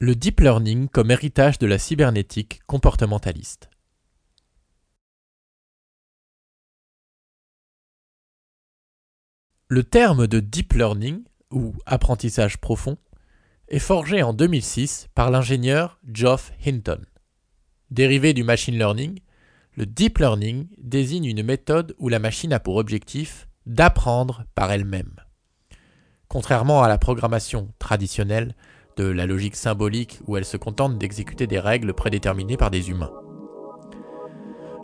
[0.00, 3.70] Le deep learning comme héritage de la cybernétique comportementaliste.
[9.68, 11.22] Le terme de deep learning,
[11.52, 12.98] ou apprentissage profond,
[13.68, 17.00] est forgé en 2006 par l'ingénieur Geoff Hinton.
[17.90, 19.20] Dérivé du machine learning,
[19.76, 25.14] le deep learning désigne une méthode où la machine a pour objectif d'apprendre par elle-même.
[26.26, 28.56] Contrairement à la programmation traditionnelle
[28.96, 33.12] de la logique symbolique où elle se contente d'exécuter des règles prédéterminées par des humains.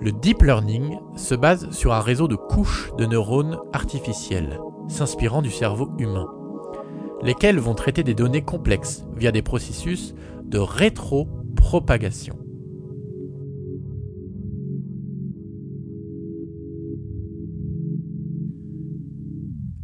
[0.00, 5.50] Le deep learning se base sur un réseau de couches de neurones artificiels, s'inspirant du
[5.50, 6.26] cerveau humain,
[7.22, 10.14] lesquels vont traiter des données complexes via des processus
[10.44, 12.38] de rétropropagation.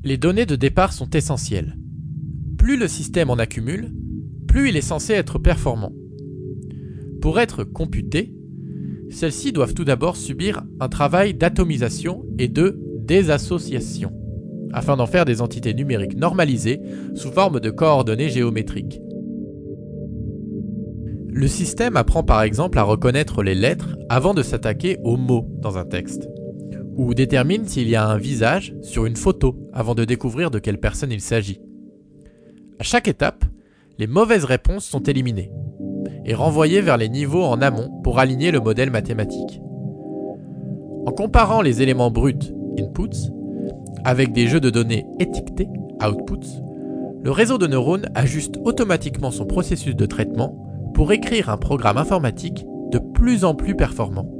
[0.02, 1.76] Les données de départ sont essentielles.
[2.58, 3.92] Plus le système en accumule,
[4.50, 5.92] plus il est censé être performant.
[7.22, 8.34] Pour être computé,
[9.08, 14.12] celles-ci doivent tout d'abord subir un travail d'atomisation et de désassociation,
[14.72, 16.80] afin d'en faire des entités numériques normalisées
[17.14, 19.00] sous forme de coordonnées géométriques.
[21.28, 25.78] Le système apprend par exemple à reconnaître les lettres avant de s'attaquer aux mots dans
[25.78, 26.28] un texte,
[26.96, 30.80] ou détermine s'il y a un visage sur une photo avant de découvrir de quelle
[30.80, 31.60] personne il s'agit.
[32.80, 33.44] À chaque étape,
[34.00, 35.52] les mauvaises réponses sont éliminées
[36.24, 39.60] et renvoyées vers les niveaux en amont pour aligner le modèle mathématique.
[41.04, 43.30] En comparant les éléments bruts, inputs,
[44.02, 45.68] avec des jeux de données étiquetés,
[46.02, 46.62] outputs,
[47.22, 50.56] le réseau de neurones ajuste automatiquement son processus de traitement
[50.94, 54.39] pour écrire un programme informatique de plus en plus performant.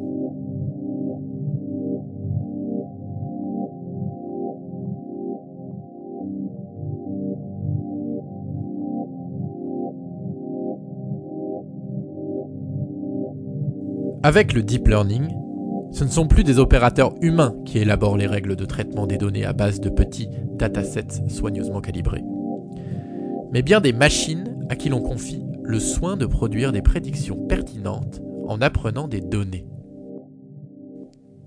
[14.22, 15.28] Avec le deep learning,
[15.92, 19.46] ce ne sont plus des opérateurs humains qui élaborent les règles de traitement des données
[19.46, 22.22] à base de petits datasets soigneusement calibrés,
[23.50, 28.20] mais bien des machines à qui l'on confie le soin de produire des prédictions pertinentes
[28.46, 29.64] en apprenant des données.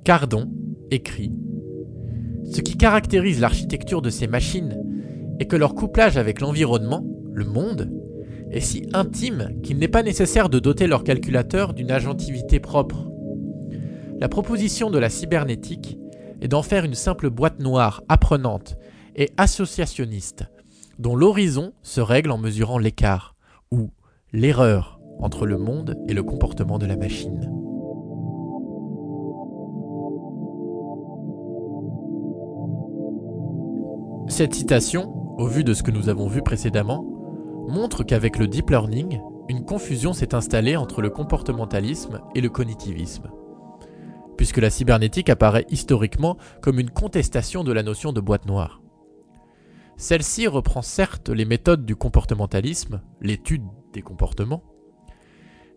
[0.04, 0.50] Cardon
[0.90, 1.32] écrit
[2.44, 4.82] Ce qui caractérise l'architecture de ces machines
[5.40, 7.92] est que leur couplage avec l'environnement, le monde,
[8.54, 13.10] est si intime qu'il n'est pas nécessaire de doter leur calculateur d'une agentivité propre.
[14.20, 15.98] La proposition de la cybernétique
[16.42, 18.78] est d'en faire une simple boîte noire apprenante
[19.16, 20.46] et associationniste,
[21.00, 23.36] dont l'horizon se règle en mesurant l'écart,
[23.72, 23.90] ou
[24.32, 27.52] l'erreur, entre le monde et le comportement de la machine.
[34.28, 37.13] Cette citation, au vu de ce que nous avons vu précédemment,
[37.68, 39.20] montre qu'avec le deep learning,
[39.50, 43.30] une confusion s'est installée entre le comportementalisme et le cognitivisme,
[44.38, 48.82] puisque la cybernétique apparaît historiquement comme une contestation de la notion de boîte noire.
[49.98, 53.64] Celle-ci reprend certes les méthodes du comportementalisme, l'étude
[53.94, 54.64] des comportements,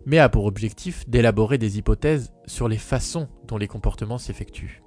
[0.06, 4.82] mais a pour objectif d'élaborer des hypothèses sur les façons dont les comportements s'effectuent.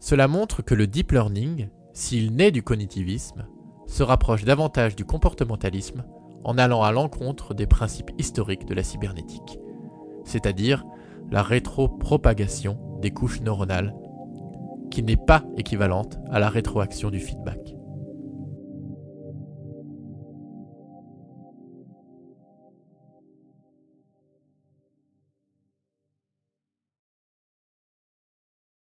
[0.00, 3.46] Cela montre que le deep learning, s'il naît du cognitivisme,
[3.86, 6.04] se rapproche davantage du comportementalisme
[6.44, 9.58] en allant à l'encontre des principes historiques de la cybernétique,
[10.24, 10.84] c'est-à-dire
[11.30, 13.94] la rétropropagation des couches neuronales,
[14.90, 17.74] qui n'est pas équivalente à la rétroaction du feedback.